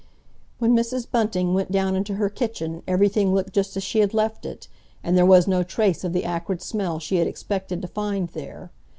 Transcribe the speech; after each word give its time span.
When 0.57 0.75
Mrs. 0.75 1.05
Bunting 1.11 1.53
went 1.53 1.71
down 1.71 1.95
into 1.95 2.15
her 2.15 2.27
kitchen 2.27 2.81
everything 2.87 3.35
looked 3.35 3.53
just 3.53 3.77
as 3.77 3.83
she 3.83 3.99
had 3.99 4.15
left 4.15 4.47
it, 4.47 4.67
and 5.03 5.15
there 5.15 5.27
was 5.27 5.47
no 5.47 5.61
trace 5.61 6.03
of 6.03 6.11
the 6.11 6.25
acrid 6.25 6.59
smell 6.63 6.97
she 6.97 7.17
had 7.17 7.27
expected 7.27 7.83
to 7.83 7.87
find 7.87 8.27
there. 8.29 8.71